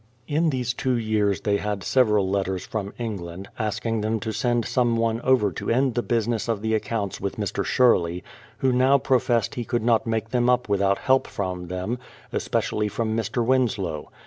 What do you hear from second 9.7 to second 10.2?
not